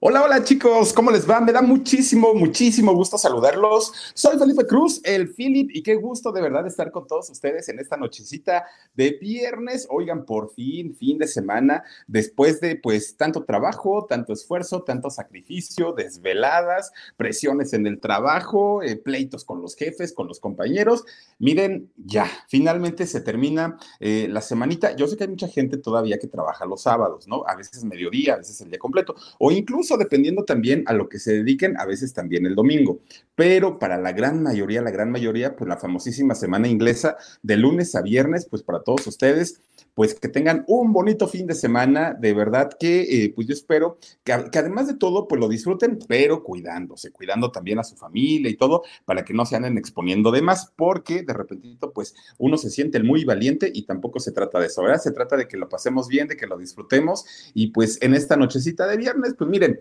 [0.00, 1.40] Hola, hola chicos, ¿cómo les va?
[1.40, 3.92] Me da muchísimo, muchísimo gusto saludarlos.
[4.14, 7.80] Soy Felipe Cruz, el Philip, y qué gusto de verdad estar con todos ustedes en
[7.80, 9.88] esta nochecita de viernes.
[9.90, 15.90] Oigan, por fin, fin de semana, después de pues tanto trabajo, tanto esfuerzo, tanto sacrificio,
[15.90, 21.04] desveladas, presiones en el trabajo, eh, pleitos con los jefes, con los compañeros.
[21.40, 24.94] Miren, ya, finalmente se termina eh, la semanita.
[24.94, 27.42] Yo sé que hay mucha gente todavía que trabaja los sábados, ¿no?
[27.48, 31.18] A veces mediodía, a veces el día completo, o incluso dependiendo también a lo que
[31.18, 33.00] se dediquen, a veces también el domingo.
[33.34, 37.94] Pero para la gran mayoría, la gran mayoría, pues la famosísima semana inglesa de lunes
[37.94, 39.60] a viernes, pues para todos ustedes,
[39.98, 43.98] pues que tengan un bonito fin de semana, de verdad que eh, pues yo espero
[44.22, 48.48] que, que, además de todo, pues lo disfruten, pero cuidándose, cuidando también a su familia
[48.48, 52.56] y todo, para que no se anden exponiendo de más, porque de repentito pues uno
[52.58, 55.00] se siente muy valiente y tampoco se trata de eso, ¿verdad?
[55.00, 58.36] Se trata de que lo pasemos bien, de que lo disfrutemos y pues en esta
[58.36, 59.80] nochecita de viernes, pues miren,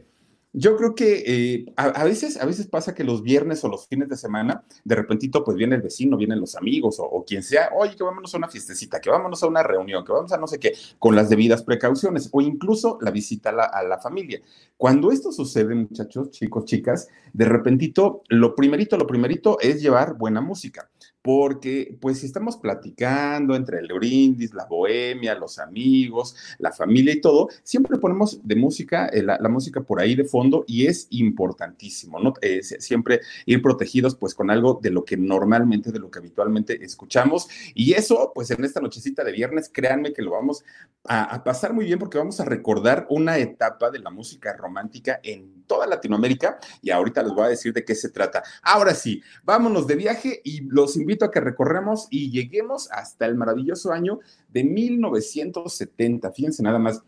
[0.54, 4.10] yo creo que eh, a, veces, a veces pasa que los viernes o los fines
[4.10, 7.96] de semana, de repentito, pues viene el vecino, vienen los amigos o, quien sea, oye,
[7.96, 10.60] que vámonos a una fiestecita, que vámonos a una reunión, que vamos a no sé
[10.60, 14.42] qué, con las debidas precauciones, o incluso la visita a la, a la familia.
[14.78, 20.42] Cuando esto sucede, muchachos, chicos, chicas, de repentito, lo primerito, lo primerito es llevar buena
[20.42, 20.90] música
[21.28, 27.20] porque pues si estamos platicando entre el brindis, la bohemia, los amigos, la familia y
[27.20, 32.18] todo, siempre ponemos de música, eh, la, música por ahí de fondo y es importantísimo,
[32.18, 32.32] ¿no?
[32.42, 36.82] Eh, siempre ir protegidos pues con algo de lo que normalmente, de lo que habitualmente
[36.82, 40.64] escuchamos y eso pues en esta nochecita de viernes, créanme que lo vamos
[41.04, 45.20] a, a pasar muy bien porque vamos a recordar una etapa de la música romántica
[45.24, 48.42] en toda Latinoamérica y ahorita les voy a decir de qué se trata.
[48.62, 53.36] Ahora sí, vámonos de viaje y los invito a que recorremos y lleguemos hasta el
[53.36, 54.20] maravilloso año
[54.50, 56.32] de 1970.
[56.32, 57.02] Fíjense nada más.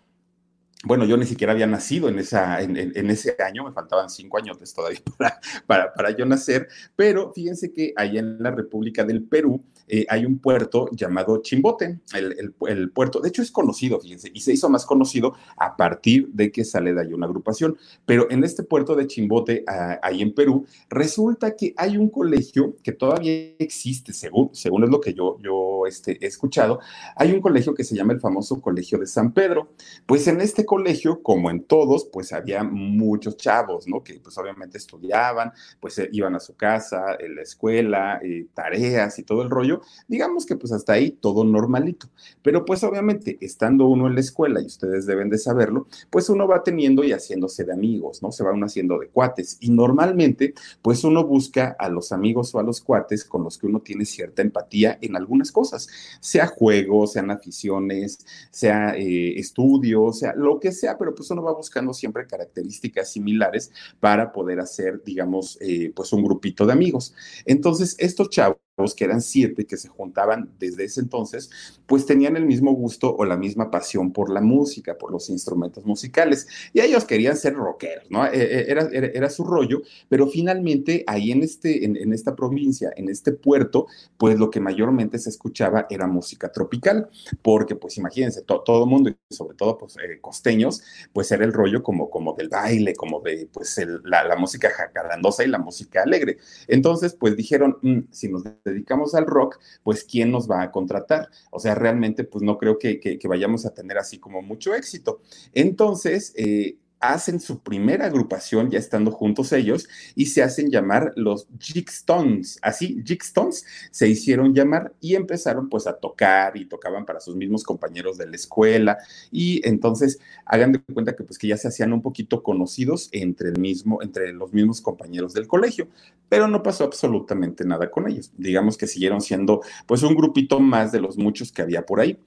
[0.85, 2.77] Bueno, yo ni siquiera había nacido en, esa, en,
[3.09, 7.91] ese año, me faltaban cinco años todavía para, para, para yo nacer, pero fíjense que
[7.97, 13.29] allá en la República del Perú, eh, hay un puerto llamado Chimbote, el, puerto, de
[13.29, 17.01] hecho es conocido, fíjense, y se hizo más conocido a partir de que sale de
[17.01, 19.63] ahí una agrupación, pero en este puerto de Chimbote,
[20.01, 25.01] ahí en Perú, resulta que hay un colegio que todavía existe, según, según es lo
[25.01, 26.79] que yo, yo este, he escuchado,
[27.15, 29.73] hay un colegio que se llama el famoso Colegio de San Pedro,
[30.05, 34.03] pues en este colegio, como en todos, pues había muchos chavos, ¿no?
[34.03, 39.19] Que pues obviamente estudiaban, pues eh, iban a su casa, en la escuela, eh, tareas
[39.19, 42.07] y todo el rollo, digamos que pues hasta ahí todo normalito.
[42.41, 46.47] Pero pues obviamente estando uno en la escuela, y ustedes deben de saberlo, pues uno
[46.47, 48.31] va teniendo y haciéndose de amigos, ¿no?
[48.31, 49.57] Se va uno haciendo de cuates.
[49.59, 53.67] Y normalmente pues uno busca a los amigos o a los cuates con los que
[53.67, 55.87] uno tiene cierta empatía en algunas cosas,
[56.19, 61.53] sea juegos, sean aficiones, sea eh, estudios, sea lo que sea, pero pues uno va
[61.53, 67.13] buscando siempre características similares para poder hacer, digamos, eh, pues un grupito de amigos.
[67.45, 68.57] Entonces, estos chavos
[68.95, 71.49] que eran siete que se juntaban desde ese entonces,
[71.85, 75.85] pues tenían el mismo gusto o la misma pasión por la música, por los instrumentos
[75.85, 76.47] musicales.
[76.73, 78.25] Y ellos querían ser rockeros, ¿no?
[78.25, 83.09] E, e, era, era, su rollo, pero finalmente ahí en, este, en, esta provincia, en
[83.09, 83.87] este puerto,
[84.17, 87.09] pues lo que mayormente se escuchaba era música tropical,
[87.41, 90.81] porque pues imagínense, todo el mundo, y sobre todo pues eh, costeños,
[91.13, 95.43] pues era el rollo como, como del baile, como de pues la, la, música jacarandosa
[95.43, 96.37] y la música alegre.
[96.67, 101.29] Entonces, pues dijeron, mm, si nos dedicamos al rock, pues ¿quién nos va a contratar?
[101.51, 105.21] O sea, realmente pues no creo que, vayamos a tener así como mucho éxito.
[105.53, 111.47] Entonces, eh, hacen su primera agrupación ya estando juntos ellos y se hacen llamar los
[111.59, 112.59] Jigstones.
[112.61, 117.63] Así, Jigstones se hicieron llamar y empezaron pues a tocar y tocaban para sus mismos
[117.63, 118.97] compañeros de la escuela
[119.31, 123.49] y entonces hagan de cuenta que pues que ya se hacían un poquito conocidos entre
[123.49, 125.87] el mismo entre los mismos compañeros del colegio,
[126.27, 128.31] pero no pasó absolutamente nada con ellos.
[128.37, 132.19] Digamos que siguieron siendo pues un grupito más de los muchos que había por ahí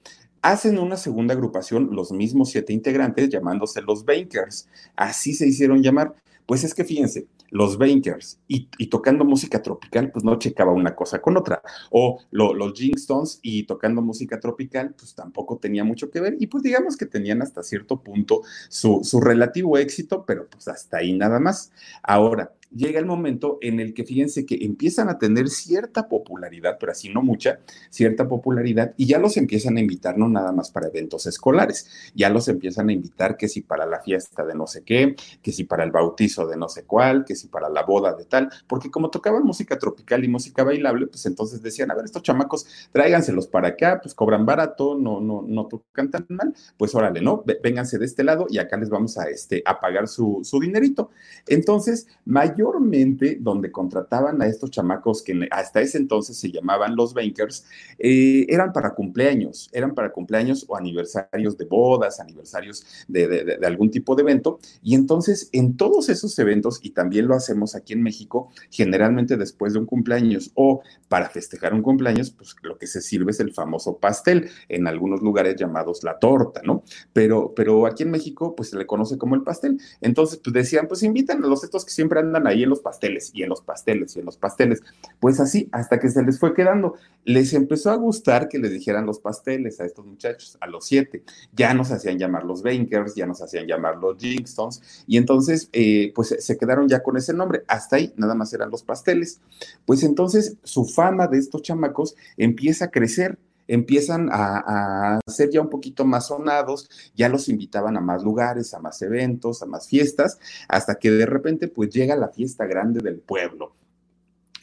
[0.43, 4.67] hacen una segunda agrupación los mismos siete integrantes llamándose los Bankers.
[4.95, 6.13] Así se hicieron llamar.
[6.45, 11.21] Pues es que fíjense, los Bankers y, tocando música tropical, pues no checaba una cosa
[11.21, 11.61] con otra.
[11.91, 16.35] O los Jingstones y tocando música tropical, pues tampoco tenía mucho que ver.
[16.39, 20.97] Y pues digamos que tenían hasta cierto punto su, su relativo éxito, pero pues hasta
[20.97, 21.71] ahí nada más.
[22.01, 26.91] Ahora, llega el momento en el que fíjense que empiezan a tener cierta popularidad, pero
[26.91, 27.59] así no mucha,
[27.89, 32.29] cierta popularidad, y ya los empiezan a invitar no nada más para eventos escolares, ya
[32.29, 35.63] los empiezan a invitar que si para la fiesta de no sé qué, que si
[35.63, 38.89] para el bautizo de no sé cuál, que si para la boda de tal, porque
[38.89, 43.47] como tocaban música tropical y música bailable, pues entonces decían, a ver, estos chamacos, tráiganselos
[43.47, 47.43] para acá, pues cobran barato, no, no, no tocan tan mal, pues órale, ¿no?
[47.61, 51.11] Vénganse de este lado y acá les vamos a, este, a pagar su, su dinerito.
[51.47, 57.13] Entonces, mayor mayormente donde contrataban a estos chamacos que hasta ese entonces se llamaban los
[57.13, 57.65] bankers,
[57.99, 64.15] eh, eran para cumpleaños, eran para cumpleaños o aniversarios de bodas, aniversarios de, algún tipo
[64.15, 64.59] de evento.
[64.81, 69.73] Y entonces en todos esos eventos, y también lo hacemos aquí en México, generalmente después
[69.73, 73.53] de un cumpleaños o para festejar un cumpleaños, pues lo que se sirve es el
[73.53, 76.83] famoso pastel, en algunos lugares llamados la torta, ¿no?
[77.11, 79.79] Pero, pero aquí en México, pues se le conoce como el pastel.
[80.01, 82.79] Entonces, pues decían, pues invitan a los estos que siempre andan ahí ahí en los
[82.79, 84.81] pasteles y en los pasteles y en los pasteles.
[85.19, 86.95] Pues así, hasta que se les fue quedando.
[87.25, 91.23] Les empezó a gustar que les dijeran los pasteles a estos muchachos, a los siete.
[91.53, 96.11] Ya nos hacían llamar los Bankers, ya nos hacían llamar los Jingstones, y entonces, eh,
[96.15, 97.63] pues se quedaron ya con ese nombre.
[97.67, 99.41] Hasta ahí nada más eran los pasteles.
[99.85, 103.37] Pues entonces su fama de estos chamacos empieza a crecer
[103.67, 108.79] empiezan a, ser ya un poquito más sonados, ya los invitaban a más lugares, a
[108.79, 113.19] más eventos, a más fiestas, hasta que de repente pues llega la fiesta grande del
[113.19, 113.73] pueblo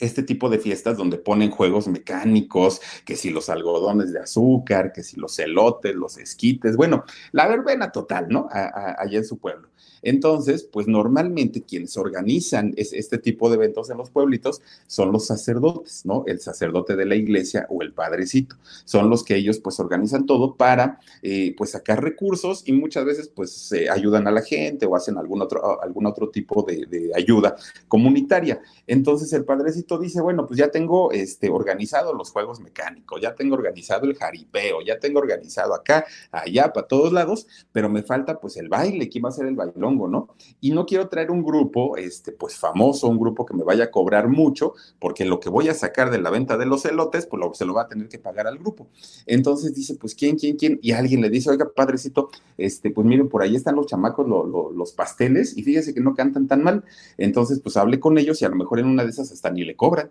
[0.00, 5.02] este tipo de fiestas donde ponen juegos mecánicos, que si los algodones de azúcar, que
[5.02, 8.49] si los elotes, los esquites, bueno, la verbena total, ¿no?
[8.50, 9.70] allá en su pueblo.
[10.02, 16.06] Entonces, pues normalmente quienes organizan este tipo de eventos en los pueblitos son los sacerdotes,
[16.06, 16.25] ¿no?
[16.26, 18.56] El sacerdote de la iglesia o el padrecito.
[18.85, 23.29] Son los que ellos pues organizan todo para eh, pues sacar recursos y muchas veces
[23.29, 27.56] pues ayudan a la gente o hacen algún otro, algún otro tipo de, de, ayuda
[27.88, 28.61] comunitaria.
[28.87, 33.54] Entonces el padrecito dice, bueno, pues ya tengo este, organizado los juegos mecánicos, ya tengo
[33.54, 38.56] organizado el jaripeo, ya tengo organizado acá, allá, para todos lados, pero me falta pues
[38.56, 39.90] el baile, ¿quién va a ser el bailón?
[40.10, 40.28] ¿no?
[40.60, 43.90] Y no quiero traer un grupo, este, pues famoso, un grupo que me vaya a
[43.90, 47.40] cobrar mucho, porque lo que voy a sacar de la venta de los elotes, pues
[47.40, 48.88] lo, se lo va a tener que pagar al grupo.
[49.26, 50.78] Entonces dice, pues, ¿quién, quién, quién?
[50.82, 54.93] Y alguien le dice, oiga, padrecito, este, pues miren, por ahí están los chamacos, los
[54.93, 56.84] pasteles, y fíjese que no cantan tan mal.
[57.19, 59.64] Entonces, pues hable con ellos y a lo mejor en una de esas hasta ni
[59.64, 60.11] le cobran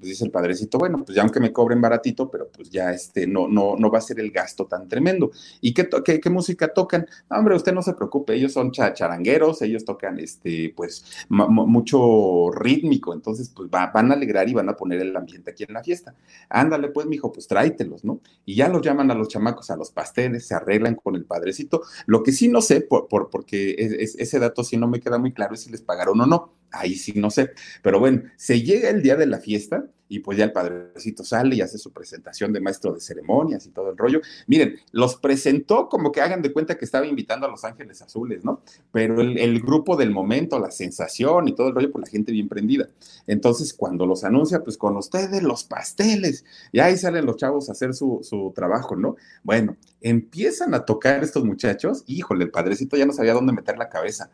[0.00, 3.26] pues dice el padrecito, bueno, pues ya aunque me cobren baratito, pero pues ya este,
[3.26, 5.30] no, no, no va a ser el gasto tan tremendo.
[5.60, 7.06] ¿Y qué, qué, música tocan?
[7.28, 13.50] hombre, usted no se preocupe, ellos son charangueros, ellos tocan este, pues mucho rítmico, entonces
[13.54, 16.14] pues van a alegrar y van a poner el ambiente aquí en la fiesta.
[16.48, 18.20] Ándale pues, mijo, pues tráetelos, ¿no?
[18.46, 21.82] Y ya los llaman a los chamacos a los pasteles, se arreglan con el padrecito.
[22.06, 25.32] Lo que sí no sé, por, por porque ese dato sí no me queda muy
[25.32, 27.50] claro es si les pagaron o no ahí sí no sé.
[27.82, 31.54] Pero bueno, se llega el día de la fiesta y pues ya el padrecito sale
[31.54, 34.20] y hace su presentación de maestro de ceremonias y todo el rollo.
[34.48, 38.44] Miren, los presentó como que hagan de cuenta que estaba invitando a Los Ángeles Azules,
[38.44, 38.60] ¿no?
[38.90, 42.48] Pero el, grupo del momento, la sensación y todo el rollo, pues la gente bien
[42.48, 42.88] prendida.
[43.28, 47.72] Entonces, cuando los anuncia, pues con ustedes los pasteles, y ahí salen los chavos a
[47.72, 49.14] hacer su, su trabajo, ¿no?
[49.44, 53.88] Bueno, empiezan a tocar estos muchachos, híjole, el padrecito ya no sabía dónde meter la
[53.88, 54.28] cabeza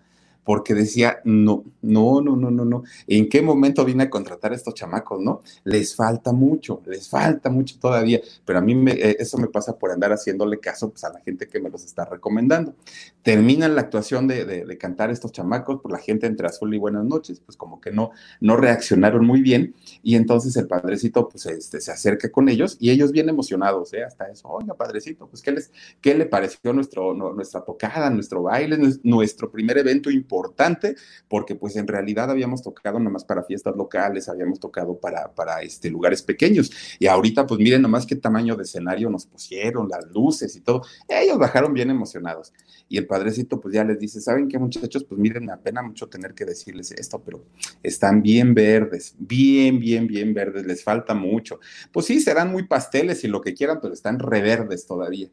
[0.47, 4.55] porque decía, no, no, no, no, no, no, ¿en qué momento vine a contratar a
[4.55, 5.43] estos chamacos, no?
[5.65, 9.77] Les falta mucho, les falta mucho todavía, pero a mí me, eh, eso me pasa
[9.77, 12.77] por andar haciéndole caso pues, a la gente que me los está recomendando.
[13.23, 17.05] Terminan la actuación de, de, cantar estos chamacos, por la gente entre azul y buenas
[17.05, 19.75] noches, pues como que no, no reaccionaron muy bien,
[20.05, 24.05] y entonces el padrecito pues este, se acerca con ellos, y ellos bien emocionados, ¿eh?
[24.05, 28.79] Hasta eso, oiga, padrecito, pues ¿qué, les, qué le pareció nuestro, nuestra tocada, nuestro baile,
[29.03, 30.36] nuestro primer evento importante?
[30.37, 30.97] Importante,
[31.29, 35.91] porque pues en realidad habíamos tocado nomás para fiestas locales, habíamos tocado para, para este,
[35.91, 36.71] lugares pequeños.
[36.99, 40.83] Y ahorita pues miren nomás qué tamaño de escenario nos pusieron, las luces y todo.
[41.09, 42.53] Ellos bajaron bien emocionados.
[42.89, 45.05] Y el padrecito pues ya les dice, ¿saben qué muchachos?
[45.05, 47.43] Pues miren, me apena mucho tener que decirles esto, pero
[47.83, 51.59] están bien verdes, bien, bien, bien verdes, les falta mucho.
[51.93, 55.31] Pues sí, serán muy pasteles y lo que quieran, pero están reverdes todavía.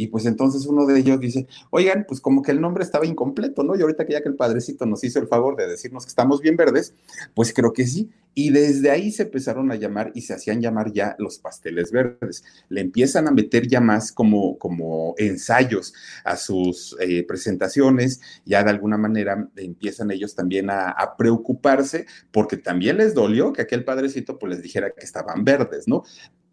[0.00, 3.62] Y pues entonces uno de ellos dice, oigan, pues como que el nombre estaba incompleto,
[3.62, 3.76] ¿no?
[3.76, 6.40] Y ahorita que ya que el padrecito nos hizo el favor de decirnos que estamos
[6.40, 6.94] bien verdes,
[7.34, 8.08] pues creo que sí.
[8.32, 12.44] Y desde ahí se empezaron a llamar y se hacían llamar ya los pasteles verdes.
[12.70, 15.92] Le empiezan a meter ya más como, como ensayos
[16.24, 22.56] a sus eh, presentaciones, ya de alguna manera empiezan ellos también a, a, preocuparse porque
[22.56, 26.04] también les dolió que aquel padrecito pues les dijera que estaban verdes, ¿no?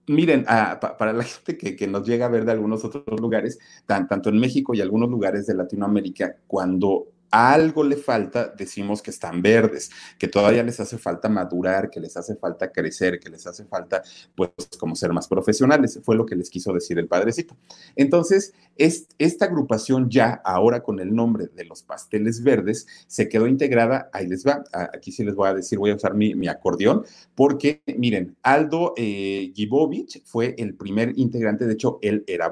[0.07, 3.19] Miren, ah, pa, para la gente que, que, nos llega a ver de algunos otros
[3.19, 9.01] lugares, tan, tanto en México y algunos lugares de Latinoamérica, cuando algo le falta, decimos
[9.01, 13.29] que están verdes, que todavía les hace falta madurar, que les hace falta crecer, que
[13.29, 14.01] les hace falta,
[14.35, 15.99] pues, como ser más profesionales.
[16.03, 17.55] Fue lo que les quiso decir el padrecito.
[17.95, 23.47] Entonces, es, esta agrupación ya, ahora con el nombre de los pasteles verdes, se quedó
[23.47, 27.03] integrada, ahí les va, aquí sí les voy a decir, voy a usar mi, acordeón,
[27.35, 32.51] porque, miren, Aldo eh, Gibovich fue el primer integrante, de hecho, él era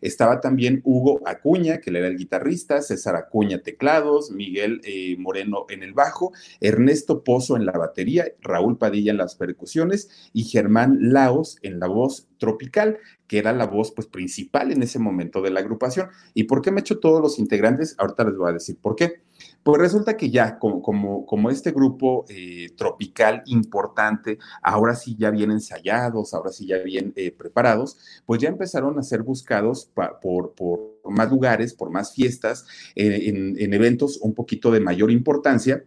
[0.00, 5.82] Estaba también Hugo Acuña, que era el guitarrista, César Acuña teclados, Miguel eh, Moreno en
[5.82, 11.58] el bajo, Ernesto Pozo en la batería, Raúl Padilla en las percusiones y Germán Laos
[11.62, 15.60] en la voz tropical, que era la voz pues principal en ese momento de la
[15.60, 16.08] agrupación.
[16.34, 17.94] ¿Y por qué me he hecho todos los integrantes?
[17.98, 19.22] Ahorita les voy a decir por qué.
[19.64, 25.50] Pues resulta que ya, como, como, este grupo eh, tropical importante, ahora sí ya bien
[25.50, 29.90] ensayados, ahora sí ya bien eh, preparados, pues ya empezaron a ser buscados
[30.20, 35.82] por, por, más lugares, por más fiestas, eh, en eventos un poquito de mayor importancia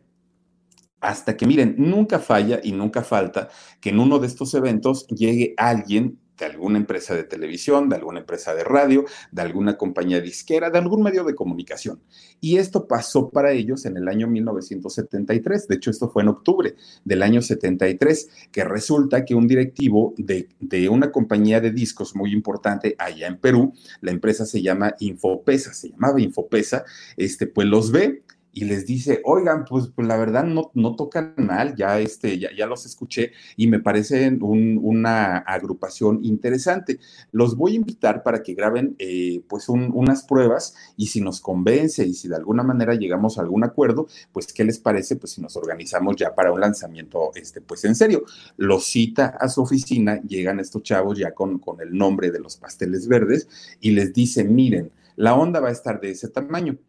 [1.00, 5.53] hasta que miren, nunca falla y nunca falta que en uno de estos eventos llegue
[5.57, 10.70] alguien de alguna empresa de televisión, de alguna empresa de radio, de alguna compañía disquera,
[10.70, 12.01] de algún medio de comunicación.
[12.39, 15.67] Y esto pasó para ellos en el año 1973.
[15.67, 20.48] De hecho, esto fue en octubre del año 73, que resulta que un directivo de,
[20.60, 25.74] de una compañía de discos muy importante allá en Perú, la empresa se llama Infopesa,
[25.74, 28.22] se llamaba Infopesa, este, pues los ve
[28.57, 32.49] y les dice, oigan, pues, pues, la verdad no, no tocan mal, ya, este, ya,
[32.57, 36.97] ya los escuché y me parece un, una agrupación interesante.
[37.31, 41.39] Los voy a invitar para que graben eh, pues un, unas pruebas y si nos
[41.39, 45.33] convence y si de alguna manera llegamos a algún acuerdo, pues qué les parece pues
[45.33, 48.23] si nos organizamos ya para un lanzamiento, este, pues en serio.
[48.57, 52.57] Los cita a su oficina, llegan estos chavos ya con, con el nombre de los
[52.57, 53.47] pasteles verdes
[53.81, 56.79] y les dice, miren, la onda va a estar de ese tamaño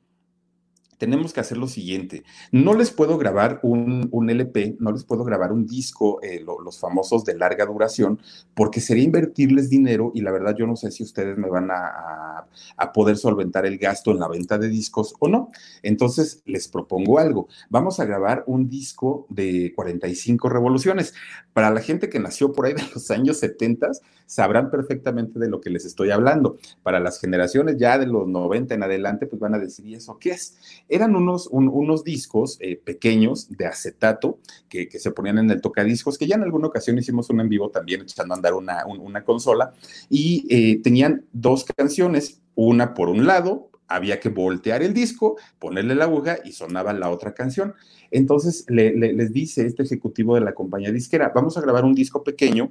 [0.98, 2.24] tenemos que hacer lo siguiente.
[2.52, 6.78] No les puedo grabar un, LP, no les puedo grabar un disco, eh, lo, los
[6.78, 8.20] famosos de larga duración,
[8.54, 11.86] porque sería invertirles dinero y la verdad yo no sé si ustedes me van a,
[11.86, 15.50] a, a, poder solventar el gasto en la venta de discos o no.
[15.82, 17.48] Entonces les propongo algo.
[17.70, 21.14] Vamos a grabar un disco de 45 revoluciones.
[21.52, 23.90] Para la gente que nació por ahí de los años 70,
[24.26, 26.58] sabrán perfectamente de lo que les estoy hablando.
[26.82, 30.18] Para las generaciones ya de los 90 en adelante, pues van a decir, ¿y eso
[30.18, 30.58] qué es?
[30.88, 35.60] Eran unos, un, unos discos eh, pequeños de acetato que, que, se ponían en el
[35.60, 38.86] tocadiscos, que ya en alguna ocasión hicimos un en vivo también echando a andar una,
[38.86, 39.72] un, una consola,
[40.08, 45.94] y eh, tenían dos canciones, una por un lado, había que voltear el disco, ponerle
[45.94, 47.74] la aguja y sonaba la otra canción.
[48.10, 51.94] Entonces le, le, les dice este ejecutivo de la compañía disquera, vamos a grabar un
[51.94, 52.70] disco pequeño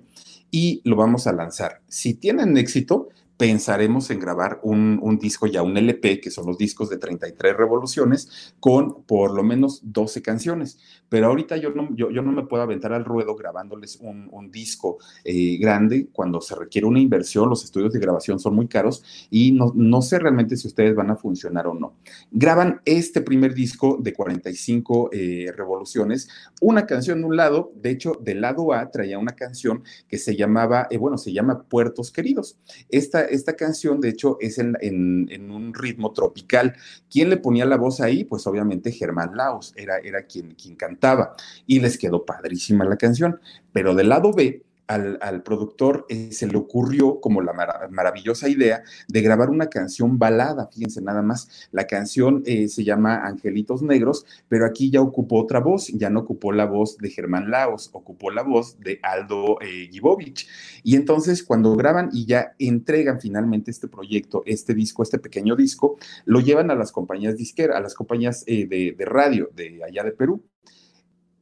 [0.52, 1.82] y lo vamos a lanzar.
[1.88, 6.58] Si tienen éxito, pensaremos en grabar un, un, disco ya, un LP, que son los
[6.58, 10.80] discos de 33 revoluciones, con por lo menos 12 canciones.
[11.08, 14.52] Pero ahorita yo no, yo, yo no me puedo aventar al ruedo grabándoles un, un
[14.52, 19.04] disco eh, grande cuando se requiere una inversión, los estudios de grabación son muy caros
[19.30, 21.94] y no, no, sé realmente si ustedes van a funcionar o no.
[22.32, 26.28] Graban este primer disco de 45 eh, revoluciones,
[26.60, 30.36] una canción de un lado, de hecho, del lado A traía una canción que se
[30.36, 32.58] llamaba, eh, bueno, se llama Puertos Queridos.
[32.90, 36.76] Esta esta canción, de hecho, es en, un ritmo tropical.
[37.10, 38.24] ¿Quién le ponía la voz ahí?
[38.24, 43.40] Pues obviamente Germán Laos, era, era quien, quien cantaba y les quedó padrísima la canción.
[43.72, 47.54] Pero del lado B al, productor eh, se le ocurrió como la
[47.90, 53.26] maravillosa idea de grabar una canción balada, fíjense nada más, la canción eh, se llama
[53.26, 57.52] Angelitos Negros, pero aquí ya ocupó otra voz, ya no ocupó la voz de Germán
[57.52, 60.48] Laos, ocupó la voz de Aldo eh, Gibovich.
[60.84, 65.98] Y entonces cuando graban y ya entregan finalmente este proyecto, este disco, este pequeño disco,
[66.26, 70.44] lo llevan a las compañías disqueras, a las compañías de radio de allá de Perú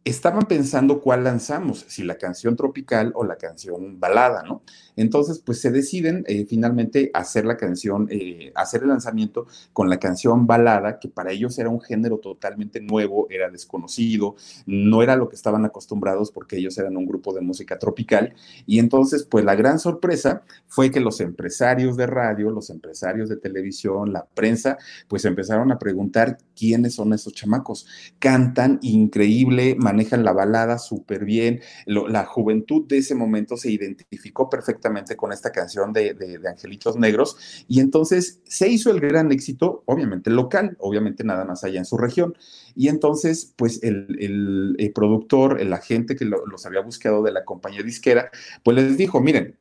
[0.06, 4.62] estaban pensando cuál lanzamos, si la canción tropical o la canción balada, ¿no?
[4.96, 9.98] Entonces, pues se deciden eh, finalmente hacer la canción, eh, hacer el lanzamiento con la
[9.98, 14.36] canción balada, que para ellos era un género totalmente nuevo, era desconocido,
[14.66, 18.34] no era lo que estaban acostumbrados porque ellos eran un grupo de música tropical.
[18.66, 23.38] Y entonces, pues la gran sorpresa fue que los empresarios de radio, los empresarios de
[23.38, 27.88] televisión, la prensa, pues empezaron a preguntar quiénes son esos chamacos.
[28.20, 31.62] Cantan increíble, manejan la balada súper bien.
[31.86, 37.80] la juventud de ese momento se identificó perfectamente con esta canción de, Angelitos Negros y
[37.80, 42.36] entonces se hizo el gran éxito, obviamente local, obviamente nada más allá en su región.
[42.76, 47.84] Y entonces, pues el, el, productor, el agente que los había buscado de la compañía
[47.84, 48.30] disquera,
[48.64, 49.58] pues les dijo, miren,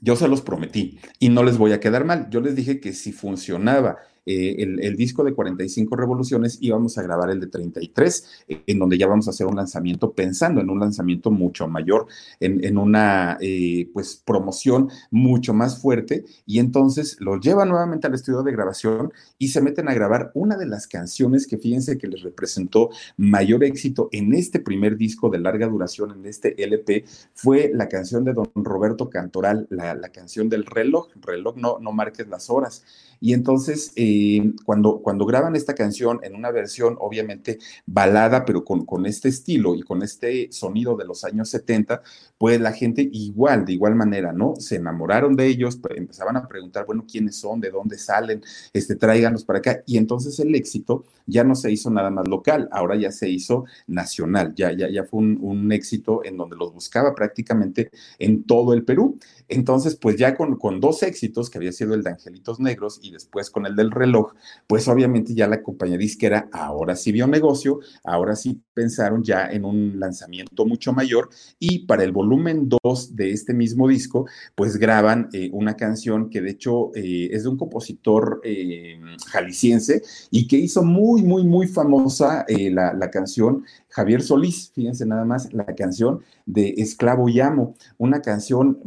[0.00, 2.28] yo se los prometí y no les voy a quedar mal.
[2.30, 7.30] Yo les dije que si funcionaba eh, el, disco de 45 revoluciones íbamos a grabar
[7.30, 10.80] el de 33, eh, en donde ya vamos a hacer un lanzamiento pensando en un
[10.80, 12.06] lanzamiento mucho mayor,
[12.40, 16.24] en, una eh, pues promoción mucho más fuerte.
[16.46, 20.56] Y entonces los llevan nuevamente al estudio de grabación y se meten a grabar una
[20.56, 25.38] de las canciones que fíjense que les representó mayor éxito en este primer disco de
[25.38, 27.04] larga duración, en este LP,
[27.34, 32.28] fue la canción de don Roberto Cantoral, la, canción del reloj, reloj no, no marques
[32.28, 32.84] las horas.
[33.24, 38.84] Y entonces, eh, cuando, cuando graban esta canción en una versión obviamente balada, pero con,
[38.84, 42.02] con este estilo y con este sonido de los años 70,
[42.36, 44.56] pues la gente igual, de igual manera, ¿no?
[44.58, 47.60] Se enamoraron de ellos, pues, empezaban a preguntar, bueno, ¿quiénes son?
[47.62, 48.42] ¿De dónde salen?
[48.74, 49.82] Este, tráiganos para acá.
[49.86, 53.64] Y entonces el éxito ya no se hizo nada más local, ahora ya se hizo
[53.86, 58.74] nacional, ya, ya, ya fue un, un éxito en donde los buscaba prácticamente en todo
[58.74, 59.18] el Perú.
[59.48, 63.13] Entonces, pues ya con, con dos éxitos, que había sido el de Angelitos Negros y
[63.14, 64.34] después con el del reloj,
[64.66, 69.64] pues obviamente ya la compañía disquera ahora sí vio negocio, ahora sí pensaron ya en
[69.64, 75.28] un lanzamiento mucho mayor y para el volumen 2 de este mismo disco, pues graban
[75.32, 80.56] eh, una canción que de hecho eh, es de un compositor eh, jalisciense y que
[80.56, 86.20] hizo muy, muy, muy famosa la, la canción Javier Solís, fíjense nada más, la canción
[86.46, 88.78] de Esclavo y Amo, una canción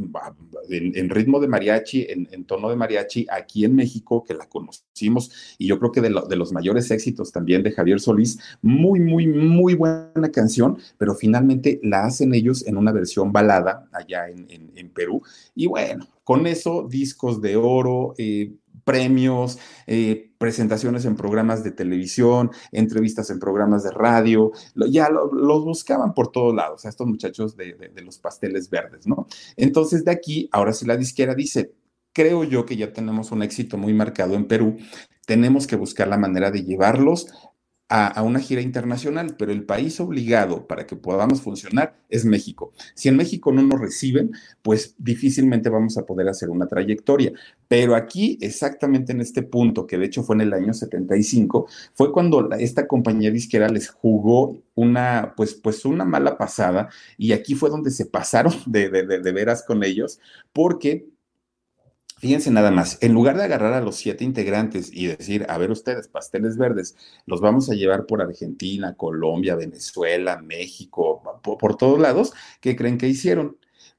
[0.69, 5.67] en, ritmo de mariachi, en, tono de mariachi, aquí en México, que la conocimos, y
[5.67, 9.73] yo creo que de, de, los mayores éxitos también de Javier Solís, muy, muy, muy
[9.73, 15.21] buena canción, pero finalmente la hacen ellos en una versión balada allá en, Perú,
[15.53, 18.51] y bueno, con eso, discos de oro, eh,
[18.87, 24.53] premios, eh, presentaciones en programas de televisión, entrevistas en programas de radio,
[24.89, 29.27] ya los buscaban por todos lados, a estos muchachos de, de, los pasteles verdes, ¿no?
[29.57, 31.73] Entonces de aquí, ahora sí la disquera dice,
[32.13, 34.77] creo yo que ya tenemos un éxito muy marcado en Perú,
[35.25, 37.27] tenemos que buscar la manera de llevarlos
[37.89, 42.73] a, una gira internacional, pero el país obligado para que podamos funcionar es México.
[42.95, 47.31] Si en México no nos reciben, pues difícilmente vamos a poder hacer una trayectoria.
[47.67, 52.11] Pero aquí, exactamente en este punto, que de hecho fue en el año 75, fue
[52.11, 57.69] cuando esta compañía disquera les jugó una, pues, pues una mala pasada y aquí fue
[57.69, 60.19] donde se pasaron de, de, de veras con ellos,
[60.51, 61.07] porque
[62.19, 65.69] Fíjense nada más, en lugar de agarrar a los siete integrantes y decir, a ver
[65.69, 66.95] ustedes, pasteles verdes,
[67.27, 73.07] los vamos a llevar por Argentina, Colombia, Venezuela, México, por, todos lados, ¿qué creen que
[73.07, 73.57] hicieron?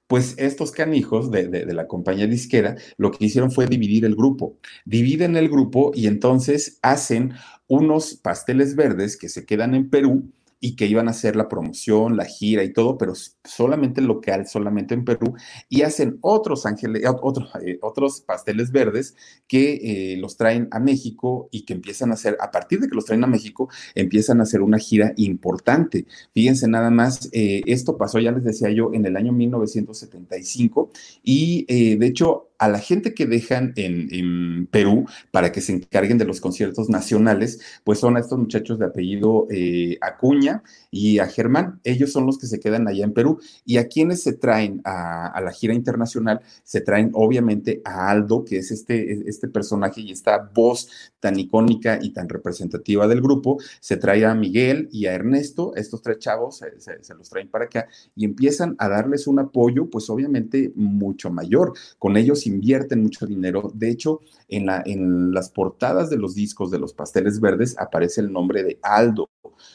[0.09, 4.57] Pues estos canijos de, de, la compañía disquera lo que hicieron fue dividir el grupo.
[4.85, 7.35] Dividen el grupo y entonces hacen
[7.69, 12.17] unos pasteles verdes que se quedan en Perú y que iban a hacer la promoción,
[12.17, 13.13] la gira y todo, pero
[13.45, 15.35] solamente local, solamente en Perú,
[15.69, 19.15] y hacen otros ángeles, otros, eh, otros pasteles verdes
[19.47, 22.95] que eh, los traen a México y que empiezan a hacer, a partir de que
[22.95, 26.07] los traen a México, empiezan a hacer una gira importante.
[26.35, 30.91] Fíjense nada más, eh, esto pasó, ya les decía yo, en el año 1975,
[31.23, 36.25] y de hecho, a la gente que dejan en, Perú para que se encarguen de
[36.25, 41.81] los conciertos nacionales, pues son a estos muchachos de apellido eh, Acuña y a Germán.
[41.85, 43.39] Ellos son los que se quedan allá en Perú.
[43.65, 48.59] Y a quienes se traen a, la gira internacional, se traen obviamente a Aldo, que
[48.59, 50.89] es este, este personaje y esta voz
[51.21, 53.59] tan icónica y tan representativa del grupo.
[53.81, 57.67] Se trae a Miguel y a Ernesto, estos tres chavos se, se los traen para
[57.67, 61.73] acá y empiezan a darles un apoyo, pues obviamente mucho mayor.
[61.99, 63.71] Con ellos invierten mucho dinero.
[63.75, 68.21] De hecho, en, la, en las portadas de los discos de los pasteles verdes aparece
[68.21, 69.31] el nombre de Aldo.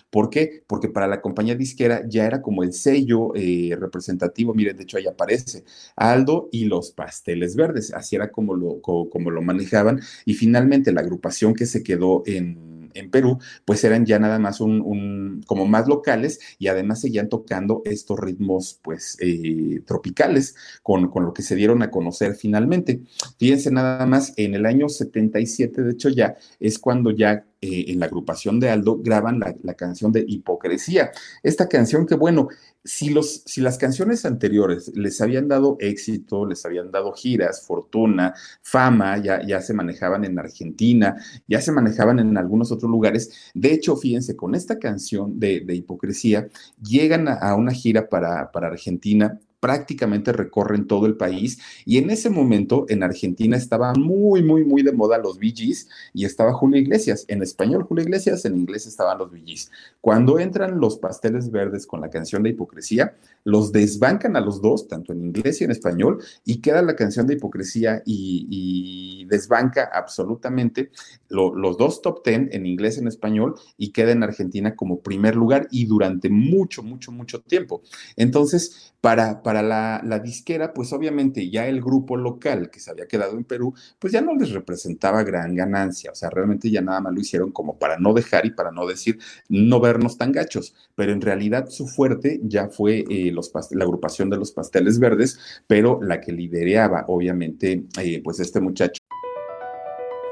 [0.09, 0.63] ¿Por qué?
[0.67, 4.53] Porque para la compañía disquera ya era como el sello eh, representativo.
[4.53, 5.63] Miren, de hecho ahí aparece
[5.95, 7.93] Aldo y los pasteles verdes.
[7.93, 10.01] Así era como lo, como lo manejaban.
[10.25, 14.61] Y finalmente la agrupación que se quedó en en Perú, pues eran ya nada más
[14.61, 21.25] un, como más locales y además seguían tocando estos ritmos pues eh, tropicales con, con
[21.25, 23.01] lo que se dieron a conocer finalmente.
[23.37, 27.99] Fíjense nada más, en el año 77, de hecho ya es cuando ya eh, en
[28.01, 31.11] la agrupación de Aldo graban la, canción de Hipocresía.
[31.41, 32.49] Esta canción que, bueno,
[32.83, 38.33] si, los, si las canciones anteriores les habían dado éxito, les habían dado giras, fortuna,
[38.61, 41.15] fama, ya, ya se manejaban en Argentina,
[41.47, 43.31] ya se manejaban en algunos otros lugares.
[43.53, 46.49] De hecho, fíjense, con esta canción de, Hipocresía,
[46.81, 52.09] llegan a, a una gira para, para Argentina prácticamente recorren todo el país y en
[52.09, 56.81] ese momento en Argentina estaba muy, muy, muy de moda los VGs y estaba Julio
[56.81, 57.23] Iglesias.
[57.29, 59.71] En español Julio Iglesias, en inglés estaban los VGs.
[60.01, 64.89] Cuando entran los pasteles verdes con la canción de hipocresía, los desbancan a los dos,
[64.89, 70.91] tanto en inglés y en español, y queda la canción de hipocresía y, desbanca absolutamente
[71.29, 75.35] los dos top ten en inglés y en español y queda en Argentina como primer
[75.35, 77.81] lugar y durante mucho, mucho, mucho tiempo.
[78.17, 83.37] Entonces, para la, la, disquera, pues obviamente ya el grupo local que se había quedado
[83.37, 87.13] en Perú, pues ya no les representaba gran ganancia, o sea, realmente ya nada más
[87.13, 91.11] lo hicieron como para no dejar y para no decir, no vernos tan gachos, pero
[91.11, 95.37] en realidad su fuerte ya fue eh, los la agrupación de los pasteles verdes,
[95.67, 98.99] pero la que lideraba, obviamente, eh, pues este muchacho.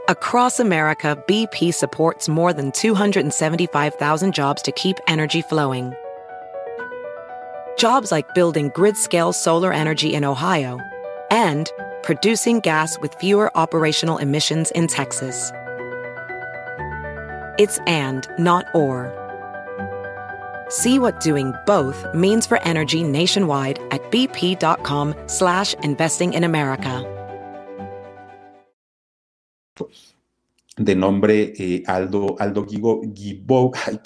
[0.08, 5.94] Across America, BP supports more than 275,000 jobs to keep energy flowing.
[7.78, 10.80] Jobs like building grid-scale solar energy in Ohio
[11.30, 11.70] and
[12.04, 15.52] producing gas with fewer operational emissions in Texas.
[17.58, 19.12] It's and, not or.
[20.70, 27.06] See what doing both means for energy nationwide at bp.com slash investing in America.
[30.78, 34.00] De nombre eh, Aldo, Aldo Gibo, ay,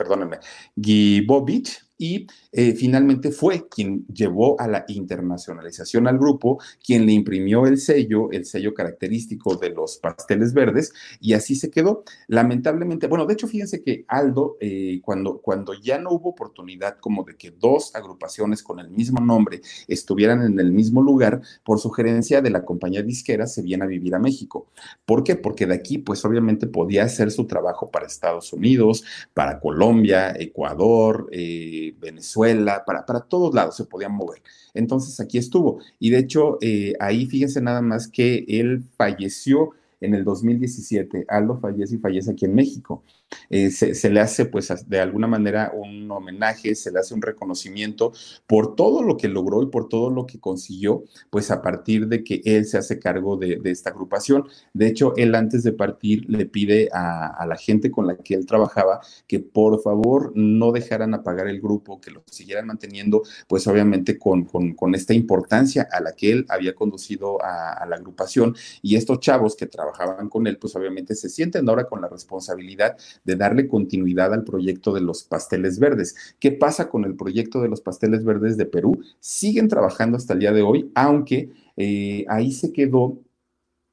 [0.77, 7.65] Gibovich, y eh, finalmente fue quien llevó a la internacionalización al grupo, quien le imprimió
[7.65, 12.03] el sello, el sello característico de los pasteles verdes, y así se quedó.
[12.27, 17.23] Lamentablemente, bueno, de hecho, fíjense que Aldo, eh, cuando, cuando ya no hubo oportunidad como
[17.23, 22.41] de que dos agrupaciones con el mismo nombre estuvieran en el mismo lugar, por sugerencia
[22.41, 24.67] de la compañía disquera, se viene a vivir a México.
[25.05, 25.35] ¿Por qué?
[25.35, 29.03] Porque de aquí, pues obviamente podía hacer su trabajo para Estados Unidos,
[29.33, 34.41] para Colombia, Ecuador, eh, Venezuela, para, para todos lados se podían mover.
[34.73, 35.79] Entonces aquí estuvo.
[35.99, 39.71] Y de hecho, eh, ahí fíjense nada más que él falleció
[40.01, 41.25] en el 2017.
[41.27, 43.03] Aldo fallece y fallece aquí en México.
[43.49, 48.13] Eh, se, le hace pues de alguna manera un homenaje, se le hace un reconocimiento
[48.47, 52.23] por todo lo que logró y por todo lo que consiguió, pues a partir de
[52.23, 54.47] que él se hace cargo de, esta agrupación.
[54.73, 58.45] De hecho, él antes de partir le pide a, la gente con la que él
[58.45, 64.17] trabajaba que por favor no dejaran apagar el grupo, que lo siguieran manteniendo, pues obviamente
[64.17, 68.55] con, con, esta importancia a la que él había conducido a, a la agrupación.
[68.81, 72.97] Y estos chavos que trabajaban con él, pues obviamente se sienten ahora con la responsabilidad
[73.23, 76.15] de darle continuidad al proyecto de los pasteles verdes.
[76.39, 78.99] ¿Qué pasa con el proyecto de los pasteles verdes de Perú?
[79.19, 83.19] Siguen trabajando hasta el día de hoy, aunque eh, ahí se quedó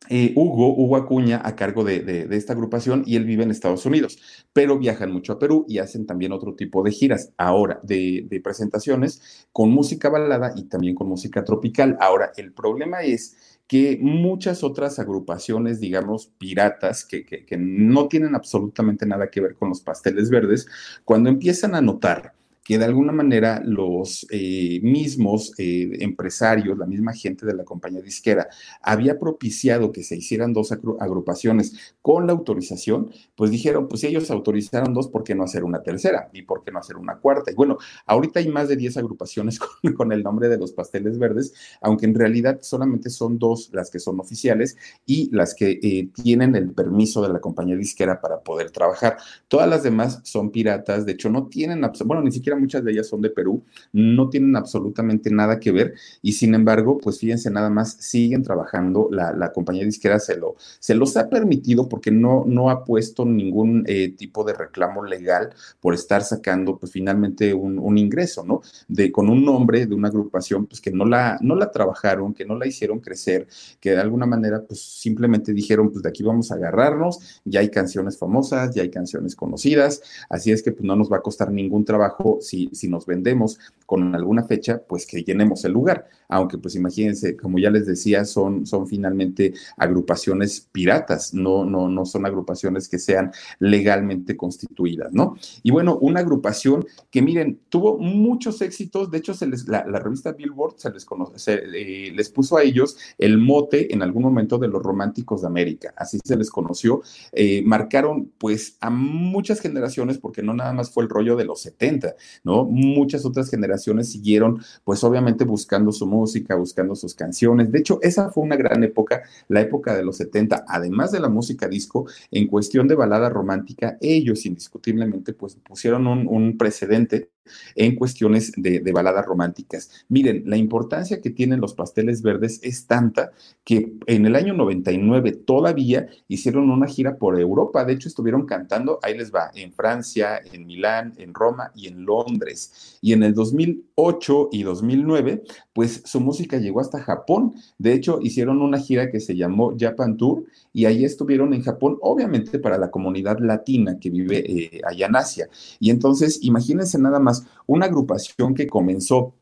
[0.09, 4.19] eh, Hugo, Hugo Acuña, a cargo de, esta agrupación y él vive en Estados Unidos,
[4.53, 8.41] pero viajan mucho a Perú y hacen también otro tipo de giras, ahora de, de,
[8.41, 11.97] presentaciones con música balada y también con música tropical.
[12.01, 17.25] Ahora, el problema es que muchas otras agrupaciones, digamos, piratas, que,
[17.59, 20.67] no tienen absolutamente nada que ver con los pasteles verdes,
[21.05, 27.13] cuando empiezan a notar que de alguna manera los eh, mismos eh, empresarios, la misma
[27.13, 28.49] gente de la compañía disquera,
[28.81, 34.31] había propiciado que se hicieran dos agrupaciones con la autorización, pues dijeron, pues si ellos
[34.31, 36.31] autorizaron dos, ¿por qué no hacer una tercera?
[36.33, 37.51] ¿Y por qué no hacer una cuarta?
[37.51, 39.59] Y bueno, ahorita hay más de 10 agrupaciones
[39.97, 43.99] con, el nombre de los pasteles verdes, aunque en realidad solamente son dos las que
[43.99, 48.71] son oficiales y las que eh, tienen el permiso de la compañía disquera para poder
[48.71, 49.17] trabajar.
[49.49, 53.09] Todas las demás son piratas, de hecho no tienen, bueno, ni siquiera muchas de ellas
[53.09, 53.63] son de Perú,
[53.93, 59.09] no tienen absolutamente nada que ver y sin embargo, pues fíjense nada más, siguen trabajando,
[59.11, 63.25] la, la compañía disquera se, lo, se los ha permitido porque no, no ha puesto
[63.25, 68.63] ningún eh, tipo de reclamo legal por estar sacando pues finalmente un, un, ingreso, ¿no?
[68.89, 72.45] De, con un nombre de una agrupación pues que no la, no la trabajaron, que
[72.45, 73.47] no la hicieron crecer,
[73.81, 77.71] que de alguna manera pues simplemente dijeron pues de aquí vamos a agarrarnos, ya hay
[77.71, 81.51] canciones famosas, ya hay canciones conocidas, así es que pues no nos va a costar
[81.51, 86.57] ningún trabajo si, si nos vendemos con alguna fecha, pues que llenemos el lugar, aunque
[86.57, 92.25] pues imagínense, como ya les decía, son, son finalmente agrupaciones piratas, no, no, no son
[92.25, 95.37] agrupaciones que sean legalmente constituidas, ¿no?
[95.63, 100.33] Y bueno, una agrupación que miren, tuvo muchos éxitos, de hecho se les, la, revista
[100.33, 104.69] Billboard se les, conoce, eh, les puso a ellos el mote en algún momento de
[104.69, 107.03] los románticos de América, así se les conoció,
[107.33, 111.61] eh, marcaron pues a muchas generaciones, porque no nada más fue el rollo de los
[111.61, 112.15] 70,
[112.45, 112.65] ¿no?
[112.65, 118.31] Muchas otras generaciones siguieron pues obviamente buscando su música, buscando sus canciones, de hecho esa
[118.31, 122.47] fue una gran época, la época de los 70, además de la música disco, en
[122.47, 127.31] cuestión de balada romántica, ellos indiscutiblemente pues pusieron un, un precedente
[127.75, 129.91] en cuestiones de, baladas románticas.
[130.09, 133.33] Miren, la importancia que tienen los pasteles verdes es tanta
[133.65, 137.85] que en el año 99 todavía hicieron una gira por Europa.
[137.85, 142.05] De hecho, estuvieron cantando, ahí les va, en Francia, en Milán, en Roma y en
[142.05, 142.99] Londres.
[143.01, 147.55] Y en el 2008 y 2009, pues su música llegó hasta Japón.
[147.79, 151.99] De hecho, hicieron una gira que se llamó Japan Tour y ahí estuvieron en Japón,
[152.01, 155.49] obviamente para la comunidad latina que vive eh, allá en Asia.
[155.81, 157.32] Y entonces, imagínense nada más
[157.67, 159.35] una agrupación que comenzó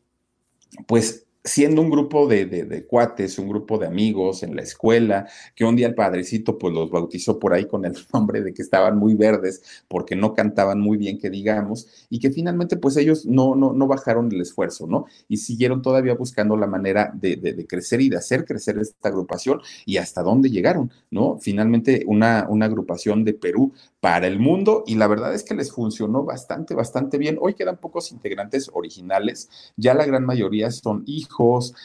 [0.86, 5.74] pues siendo un grupo de, cuates, un grupo de amigos en la escuela, que un
[5.74, 9.14] día el padrecito pues los bautizó por ahí con el nombre de que estaban muy
[9.14, 13.72] verdes porque no cantaban muy bien, que digamos, y que finalmente pues ellos no, no,
[13.72, 15.06] no bajaron el esfuerzo, ¿no?
[15.28, 19.60] Y siguieron todavía buscando la manera de, de, crecer y de hacer crecer esta agrupación
[19.86, 21.38] y hasta dónde llegaron, ¿no?
[21.40, 25.72] Finalmente una, una agrupación de Perú para el mundo y la verdad es que les
[25.72, 27.38] funcionó bastante, bastante bien.
[27.40, 31.29] Hoy quedan pocos integrantes originales, ya la gran mayoría son hijos,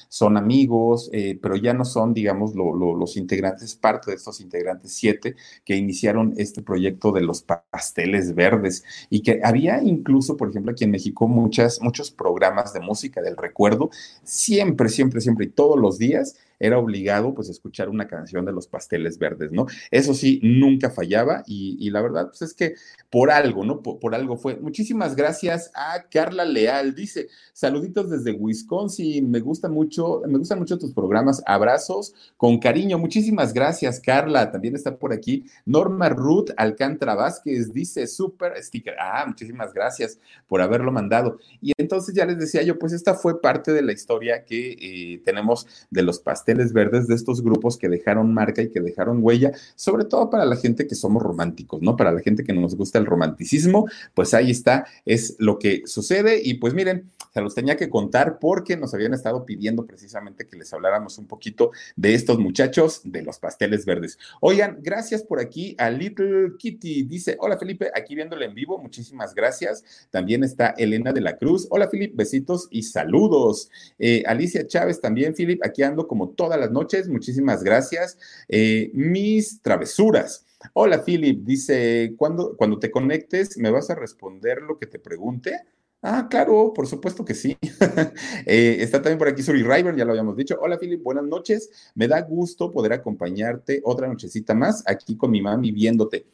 [0.10, 5.36] son amigos, eh, pero ya no son, digamos, los integrantes, parte de estos integrantes siete
[5.64, 10.84] que iniciaron este proyecto de los pasteles verdes y que había incluso, por ejemplo, aquí
[10.84, 13.90] en México, muchas, muchos programas de música del recuerdo,
[14.24, 18.68] siempre, siempre, siempre y todos los días era obligado pues escuchar una canción de los
[18.68, 19.66] pasteles verdes, ¿no?
[19.92, 22.76] Eso sí, nunca fallaba y, la verdad pues es que
[23.10, 23.82] por algo, ¿no?
[23.82, 24.56] Por, algo fue.
[24.58, 30.78] Muchísimas gracias a Carla Leal, dice, saluditos desde Wisconsin, me gusta mucho, me gustan mucho
[30.78, 37.15] tus programas, abrazos con cariño, muchísimas gracias Carla, también está por aquí Norma Ruth Alcántara
[37.15, 41.38] Vázquez, dice súper sticker, ah, muchísimas gracias por haberlo mandado.
[41.60, 45.21] Y entonces ya les decía yo, pues esta fue parte de la historia que eh,
[45.26, 49.19] tenemos de los pasteles pasteles verdes de estos grupos que dejaron marca y que dejaron
[49.21, 51.95] huella, sobre todo para la gente que somos románticos, ¿no?
[51.95, 56.41] Para la gente que nos gusta el romanticismo, pues ahí está, es lo que sucede.
[56.43, 60.58] Y pues miren, se los tenía que contar porque nos habían estado pidiendo precisamente que
[60.58, 64.18] les habláramos un poquito de estos muchachos de los pasteles verdes.
[64.42, 69.34] Oigan, gracias por aquí a Little Kitty, dice, hola Felipe, aquí viéndole en vivo, muchísimas
[69.34, 69.84] gracias.
[70.12, 73.70] También está Elena de la Cruz, hola Felipe, besitos y saludos.
[73.98, 77.08] Eh, Alicia Chávez también, Philip, aquí ando como todas las noches.
[77.08, 78.18] Muchísimas gracias.
[78.48, 80.46] Eh, mis travesuras.
[80.74, 81.44] Hola, Philip.
[81.44, 85.62] Dice, cuando, cuando te conectes, ¿me vas a responder lo que te pregunte?
[86.08, 87.58] Ah, claro, por supuesto que sí.
[88.46, 90.56] Eh, está también por aquí Suri River, ya lo habíamos dicho.
[90.62, 91.91] Hola, Philip, buenas noches.
[91.96, 96.28] Me da gusto poder acompañarte otra nochecita más aquí con mi mami viéndote.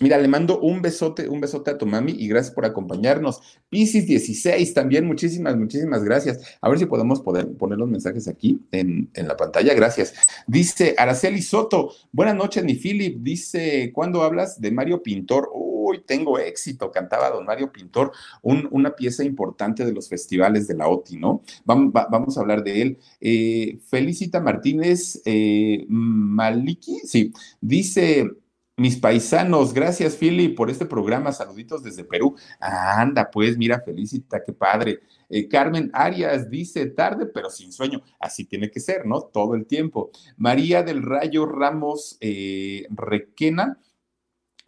[0.00, 3.40] Mira, le mando un besote, un besote a tu mami y gracias por acompañarnos.
[3.68, 6.58] Piscis 16 también, muchísimas, muchísimas gracias.
[6.60, 9.74] A ver si podemos poder poner los mensajes aquí en, la pantalla.
[9.74, 10.14] Gracias.
[10.46, 13.18] Dice Araceli Soto, buenas noches, mi Philip.
[13.22, 15.50] Dice, ¿cuándo hablas de Mario Pintor?
[15.52, 20.86] Uy, tengo éxito, cantaba don Mario Pintor, una pieza importante de los festivales de la
[20.86, 21.42] OTI, ¿no?
[21.64, 22.98] Vamos, vamos a hablar de él.
[23.20, 28.30] Eh, Felicita Martínez eh, Maliki, sí, dice
[28.78, 31.32] Mis paisanos, gracias Philly por este programa.
[31.32, 32.36] Saluditos desde Perú.
[32.60, 35.00] anda, pues, mira, felicita, qué padre.
[35.28, 38.02] Eh, Carmen Arias dice, tarde pero sin sueño.
[38.20, 39.22] Así tiene que ser, ¿no?
[39.22, 40.12] Todo el tiempo.
[40.36, 43.80] María del Rayo Ramos eh, Requena.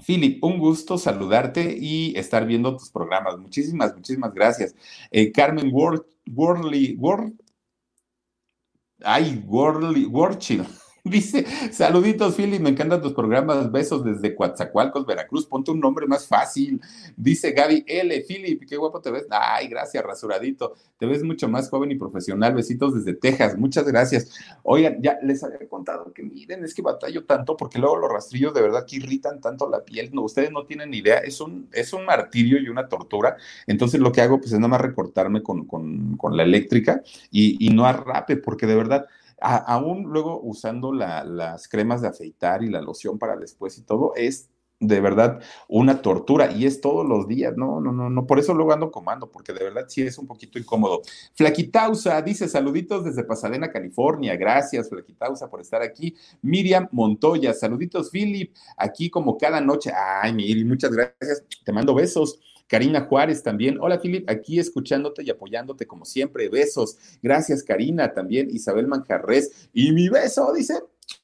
[0.04, 3.38] Philip, un gusto saludarte y estar viendo tus programas.
[3.38, 4.74] Muchísimas, muchísimas gracias.
[5.12, 7.32] Eh, Carmen Worley, Word,
[9.04, 10.66] ay, Worley, Wordchill.
[11.04, 16.26] Dice, saluditos, Philly, me encantan tus programas, besos desde Coatzacoalcos, Veracruz, ponte un nombre más
[16.26, 16.80] fácil.
[17.16, 19.26] Dice Gaby L, Philip, qué guapo te ves.
[19.30, 20.74] Ay, gracias, rasuradito.
[20.98, 22.54] Te ves mucho más joven y profesional.
[22.54, 24.30] Besitos desde Texas, muchas gracias.
[24.62, 28.52] Oigan, ya les había contado que miren, es que batallo tanto porque luego los rastrillos
[28.52, 30.10] de verdad que irritan tanto la piel.
[30.12, 33.36] No, ustedes no tienen idea, es un, es un martirio y una tortura.
[33.66, 35.66] Entonces lo que hago pues es nada más recortarme con,
[36.32, 39.06] la eléctrica y, y no arrape, porque de verdad
[39.40, 44.50] aún luego usando las cremas de afeitar y la loción para después y todo, es
[44.80, 48.54] de verdad una tortura y es todos los días, no, no, no, no, por eso
[48.54, 51.02] luego ando comando, porque de verdad sí es un poquito incómodo.
[51.34, 56.16] Flaquitausa dice saluditos desde Pasadena, California, gracias Flaquitausa por estar aquí.
[56.40, 62.40] Miriam Montoya, saluditos Philip, aquí como cada noche, ay Miri, muchas gracias, te mando besos.
[62.70, 63.78] Karina Juárez también.
[63.80, 66.48] Hola, Filip, aquí escuchándote y apoyándote como siempre.
[66.48, 66.96] Besos.
[67.20, 68.48] Gracias, Karina, también.
[68.48, 69.68] Isabel Manjarres.
[69.74, 70.74] Y mi beso, dice.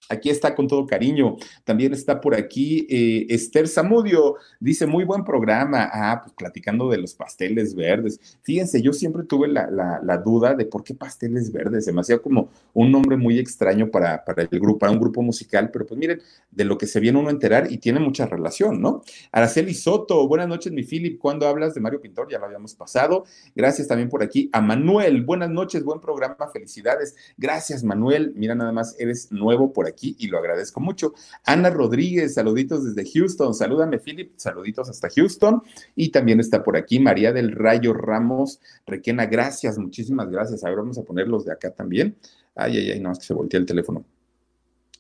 [0.09, 1.37] Aquí está con todo cariño.
[1.65, 4.37] También está por aquí eh, Esther Zamudio.
[4.61, 5.91] Dice, muy buen programa.
[5.93, 8.39] Ah, pues platicando de los pasteles verdes.
[8.43, 11.91] Fíjense, yo siempre tuve la, duda de por qué pasteles verdes.
[11.97, 15.71] Hacía como un nombre muy extraño para, para, el grupo, para un grupo musical.
[15.73, 18.81] Pero pues miren, de lo que se viene uno a enterar y tiene mucha relación,
[18.81, 19.03] ¿no?
[19.33, 21.19] Araceli Soto, buenas noches, mi Philip.
[21.19, 22.31] ¿Cuándo hablas de Mario Pintor?
[22.31, 23.25] Ya lo habíamos pasado.
[23.55, 24.49] Gracias también por aquí.
[24.53, 26.37] A Manuel, buenas noches, buen programa.
[26.53, 27.17] Felicidades.
[27.37, 28.33] Gracias, Manuel.
[28.37, 31.15] Mira, nada más, eres nuevo por aquí aquí y lo agradezco mucho.
[31.45, 33.55] Ana Rodríguez, saluditos desde Houston.
[33.55, 34.33] Salúdame, Philip.
[34.37, 35.63] Saluditos hasta Houston.
[35.95, 39.27] Y también está por aquí María del Rayo Ramos Requena.
[39.27, 40.63] Gracias, muchísimas gracias.
[40.65, 42.17] A ver, vamos a ponerlos de acá también.
[42.55, 44.05] Ay, ay, ay, no, es que se voltea el teléfono.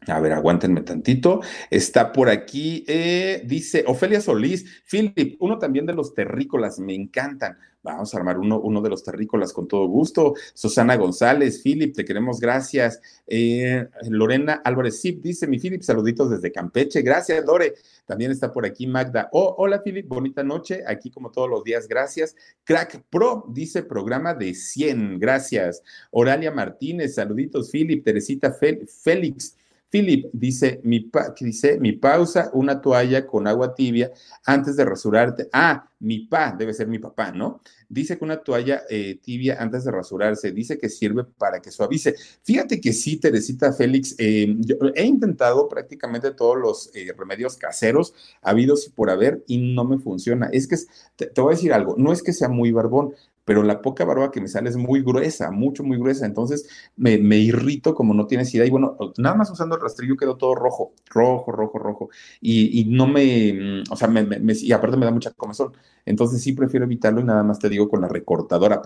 [0.06, 1.40] A ver, aguántenme tantito.
[1.70, 7.58] Está por aquí, eh, dice Ofelia Solís, Philip, uno también de los terrícolas, me encantan.
[7.86, 10.34] Vamos a armar uno, uno de los terrícolas con todo gusto.
[10.54, 13.00] Susana González, Philip, te queremos, gracias.
[13.28, 17.02] Eh, Lorena Álvarez Zip dice, mi Philip, saluditos desde Campeche.
[17.02, 17.74] Gracias, Lore.
[18.04, 19.28] También está por aquí Magda.
[19.30, 20.82] Oh, hola, Philip, bonita noche.
[20.84, 22.34] Aquí como todos los días, gracias.
[22.64, 25.82] Crack Pro dice programa de 100, gracias.
[26.10, 28.04] Oralia Martínez, saluditos, Philip.
[28.04, 29.56] Teresita Félix.
[29.96, 34.12] Philip dice mi, dice, mi pausa, una toalla con agua tibia
[34.44, 35.48] antes de rasurarte.
[35.50, 37.62] Ah, mi pa, debe ser mi papá, ¿no?
[37.88, 42.14] Dice que una toalla eh, tibia antes de rasurarse, dice que sirve para que suavice.
[42.42, 48.86] Fíjate que sí, Teresita Félix, yo he intentado prácticamente todos los eh, remedios caseros habidos
[48.86, 50.50] y por haber y no me funciona.
[50.52, 50.76] Es que,
[51.16, 53.14] te, voy a decir algo, no es que sea muy barbón,
[53.46, 56.26] pero la poca barba que me sale es muy gruesa, mucho, muy gruesa.
[56.26, 58.66] Entonces me, irrito como no tienes idea.
[58.66, 62.08] Y bueno, nada más usando el rastrillo quedó todo rojo, rojo, rojo, rojo.
[62.40, 65.72] Y, no me, mm, o sea, me, y aparte me da mucha comezón.
[66.04, 68.82] Entonces sí prefiero evitarlo y nada más te digo con la recortadora.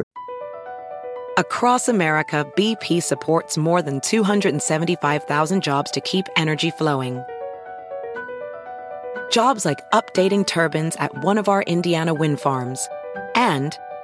[1.39, 7.23] Across America, BP supports more than 275,000 jobs to keep energy flowing.
[9.31, 12.87] Jobs like updating turbines at one of our Indiana wind farms
[13.35, 13.79] and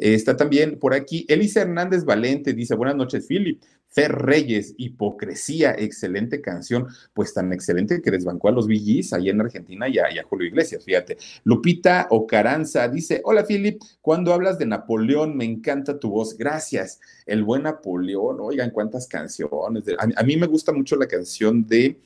[0.00, 3.62] Está también por aquí Elisa Hernández Valente, dice, buenas noches, Philip.
[3.92, 9.40] Fer Reyes, Hipocresía, excelente canción, pues tan excelente que desbancó a los VGs ahí en
[9.40, 11.18] Argentina y a, Julio Iglesias, fíjate.
[11.42, 17.00] Lupita Ocaranza dice, hola Philip, cuando hablas de Napoleón me encanta tu voz, gracias.
[17.26, 19.82] El buen Napoleón, oigan cuántas canciones.
[19.98, 21.98] a mí me gusta mucho la canción de...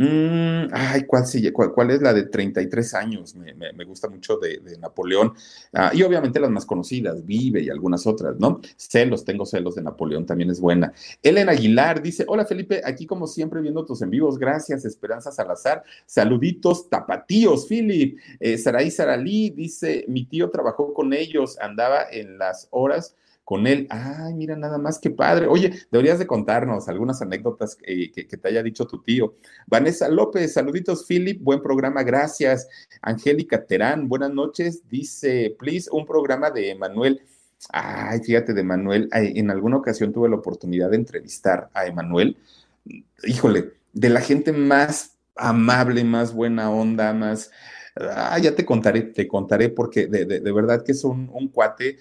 [0.00, 1.24] Mm, ay, ¿cuál,
[1.74, 3.34] cuál, es la de 33 años?
[3.34, 5.34] Me, gusta mucho de, Napoleón.
[5.72, 8.60] Ah, y obviamente las más conocidas, Vive y algunas otras, ¿no?
[8.76, 10.92] Celos, tengo celos de Napoleón, también es buena.
[11.20, 15.82] Elena Aguilar dice, hola Felipe, aquí como siempre viendo tus en vivos, gracias, Esperanza Salazar,
[16.06, 18.20] saluditos, tapatíos, Philip.
[18.38, 23.16] Eh, Saraí Saralí dice, mi tío trabajó con ellos, andaba en las horas
[23.48, 23.86] con él.
[23.88, 25.46] Ay, mira, nada más que padre.
[25.46, 29.36] Oye, deberías de contarnos algunas anécdotas que, te haya dicho tu tío.
[29.66, 32.68] Vanessa López, saluditos, Philip, buen programa, gracias.
[33.00, 34.82] Angélica Terán, buenas noches.
[34.90, 37.22] Dice, please, un programa de Emanuel.
[37.70, 42.36] Ay, fíjate, de Manuel, en alguna ocasión tuve la oportunidad de entrevistar a Emanuel.
[43.24, 47.50] Híjole, de la gente más amable, más buena onda, más...
[47.96, 51.96] Ah, ya te contaré, te contaré porque de, de, verdad que es un, un cuate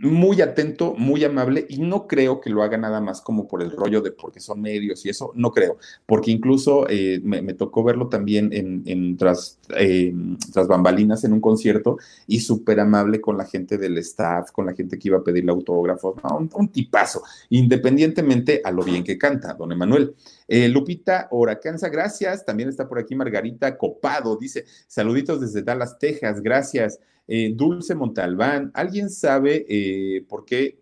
[0.00, 3.70] muy atento, muy amable y no creo que lo haga nada más como por el
[3.70, 8.08] rollo de porque son medios y eso, no creo, porque incluso eh, me, tocó verlo
[8.08, 10.14] también en, tras, eh,
[10.52, 14.74] tras, bambalinas en un concierto y súper amable con la gente del staff, con la
[14.74, 16.16] gente que iba a pedirle autógrafos,
[16.54, 20.14] un, tipazo, independientemente a lo bien que canta, don Emanuel.
[20.48, 26.40] Eh, Lupita Oracanza, gracias, también está por aquí Margarita Copado, dice, saluditos desde Dallas, Texas,
[26.40, 27.00] gracias.
[27.28, 30.80] Eh, Dulce Montalbán, ¿alguien sabe eh, por qué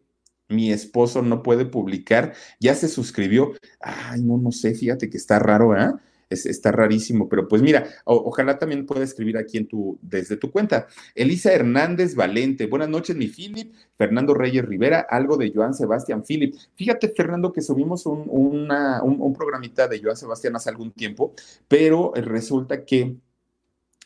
[0.49, 2.35] mi esposo no puede publicar?
[2.61, 3.53] Ya se suscribió.
[3.81, 5.91] Ay, no, no sé, fíjate que está raro, ¿eh?
[6.35, 10.87] Está rarísimo, pero pues mira, ojalá también pueda escribir aquí en tu, desde tu cuenta.
[11.15, 13.73] Elisa Hernández Valente, buenas noches, mi Philip.
[13.97, 16.55] Fernando Reyes Rivera, algo de Joan Sebastián Philip.
[16.75, 21.33] Fíjate, Fernando, que subimos un, una, un programita de Joan Sebastián hace algún tiempo,
[21.69, 23.17] pero resulta que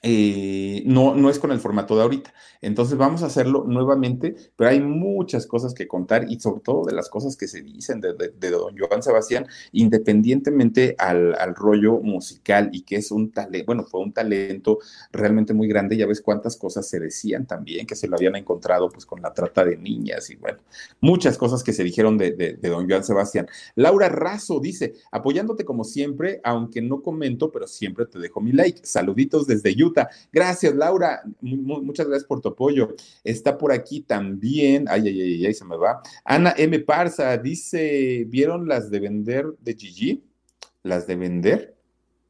[0.02, 2.32] eh, no, no es con el formato de ahorita.
[2.60, 6.92] Entonces vamos a hacerlo nuevamente, pero hay muchas cosas que contar y sobre todo de
[6.92, 8.14] las cosas que se dicen de,
[8.50, 14.12] don Joan Sebastián, independientemente al, rollo musical y que es un talento, bueno, fue un
[14.12, 14.78] talento
[15.12, 18.88] realmente muy grande, ya ves cuántas cosas se decían también, que se lo habían encontrado
[18.90, 20.58] pues con la trata de niñas y bueno,
[21.00, 23.48] muchas cosas que se dijeron de, don Joan Sebastián.
[23.74, 28.80] Laura Razo dice, apoyándote como siempre, aunque no comento, pero siempre te dejo mi like.
[28.84, 29.87] Saluditos desde YouTube
[30.32, 31.22] Gracias, Laura.
[31.40, 32.94] muchas gracias por tu apoyo.
[33.24, 34.86] Está por aquí también.
[34.88, 36.00] Ay, ay, ay, ay, se me va.
[36.24, 36.78] Ana M.
[36.80, 40.24] Parza dice: ¿Vieron las de vender de Gigi?
[40.82, 41.76] ¿Las de vender?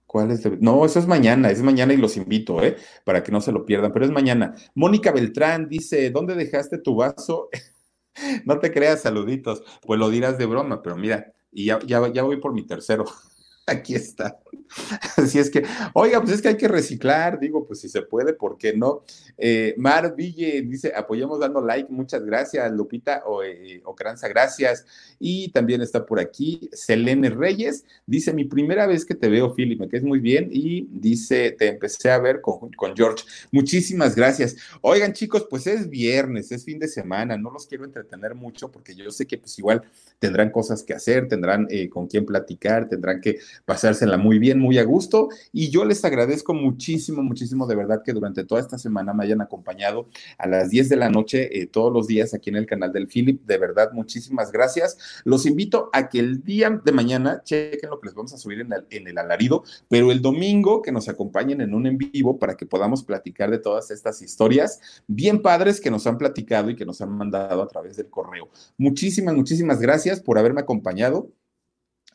[0.07, 0.43] ¿Cuáles?
[0.43, 0.57] De...
[0.61, 2.77] No, eso es mañana, es mañana y los invito, ¿eh?
[3.05, 4.55] Para que no se lo pierdan, pero es mañana.
[4.75, 7.49] Mónica Beltrán dice: ¿Dónde dejaste tu vaso?
[8.45, 9.63] no te creas, saluditos.
[9.87, 13.05] Pues lo dirás de broma, pero mira, y ya, ya, ya voy por mi tercero.
[13.67, 14.39] Aquí está.
[15.17, 15.65] Así es que,
[15.95, 19.03] oiga, pues es que hay que reciclar, digo, pues si se puede, ¿por qué no?
[19.37, 24.87] Eh, Mar Ville dice, apoyamos dando like, muchas gracias, Lupita o, eh, Ocranza, gracias.
[25.19, 29.81] Y también está por aquí Selene Reyes, dice, mi primera vez que te veo, Philip,
[29.81, 33.25] me quedes muy bien, y dice, te empecé a ver con, con George.
[33.51, 34.57] Muchísimas gracias.
[34.81, 38.95] Oigan, chicos, pues es viernes, es fin de semana, no los quiero entretener mucho porque
[38.95, 39.83] yo sé que pues igual
[40.19, 44.79] tendrán cosas que hacer, tendrán eh, con quién platicar, tendrán que pasársela muy bien muy
[44.79, 49.15] a gusto y yo les agradezco muchísimo, muchísimo de verdad que durante toda esta semana
[49.15, 52.57] me hayan acompañado a las 10 de la noche eh, todos los días aquí en
[52.57, 53.45] el canal del Philip.
[53.45, 54.99] De verdad, muchísimas gracias.
[55.25, 58.61] Los invito a que el día de mañana chequen lo que les vamos a subir
[58.61, 62.39] en el, en el alarido, pero el domingo que nos acompañen en un en vivo
[62.39, 66.77] para que podamos platicar de todas estas historias bien padres que nos han platicado y
[66.77, 68.49] que nos han mandado a través del correo.
[68.77, 71.31] Muchísimas, muchísimas gracias por haberme acompañado.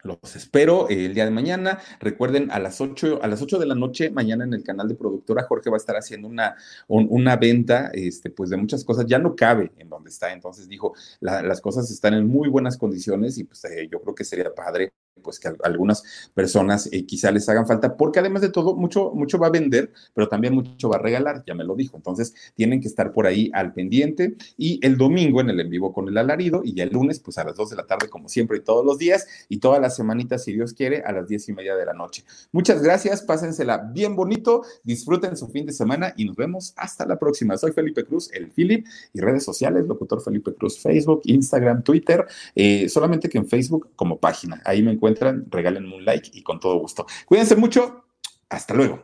[0.03, 1.79] Los espero el día de mañana.
[2.01, 4.95] Recuerden, a las 8, a las 8 de la noche, mañana en el canal de
[4.95, 6.57] productora, Jorge va a estar haciendo una,
[6.89, 9.05] una venta este, pues de muchas cosas.
[9.07, 10.33] Ya no cabe en donde está.
[10.33, 14.25] Entonces dijo, las cosas están en muy buenas condiciones y pues eh, yo creo que
[14.25, 14.91] sería padre
[15.22, 16.03] pues que algunas
[16.34, 19.91] personas eh, quizá les hagan falta, porque además de todo, mucho, mucho va a vender,
[20.14, 21.97] pero también mucho va a regalar, ya me lo dijo.
[21.97, 24.36] Entonces, tienen que estar por ahí al pendiente.
[24.57, 27.43] Y el domingo en el en vivo con el alarido, y el lunes, pues a
[27.43, 30.43] las 2 de la tarde, como siempre, y todos los días, y todas las semanitas,
[30.43, 32.24] si Dios quiere, a las 10 y media de la noche.
[32.51, 37.18] Muchas gracias, pásensela bien bonito, disfruten su fin de semana y nos vemos hasta la
[37.18, 37.57] próxima.
[37.57, 42.89] Soy Felipe Cruz, el Philip, y redes sociales, locutor Felipe Cruz, Facebook, Instagram, Twitter, eh,
[42.89, 44.61] solamente que en Facebook como página.
[44.66, 45.47] Ahí me encuentro encuentran,
[45.93, 47.05] un like y con todo gusto.
[47.25, 48.05] Cuídense mucho.
[48.49, 48.99] Hasta luego.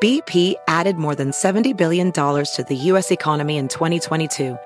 [0.00, 3.10] BP added more than $70 billion to the U.S.
[3.10, 4.56] economy in 2022.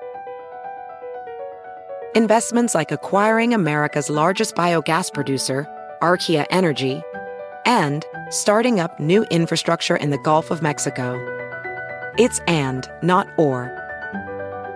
[2.13, 5.65] Investments like acquiring America's largest biogas producer,
[6.01, 7.01] Archaea Energy,
[7.65, 11.15] and starting up new infrastructure in the Gulf of Mexico.
[12.17, 13.80] It's and, not or.